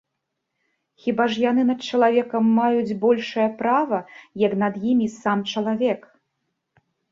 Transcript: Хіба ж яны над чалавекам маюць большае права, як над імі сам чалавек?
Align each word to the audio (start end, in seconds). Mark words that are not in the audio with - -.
Хіба 1.03 1.27
ж 1.33 1.43
яны 1.49 1.65
над 1.71 1.81
чалавекам 1.89 2.43
маюць 2.61 2.97
большае 3.05 3.47
права, 3.61 4.01
як 4.47 4.53
над 4.65 4.83
імі 4.95 5.07
сам 5.21 5.47
чалавек? 5.55 6.11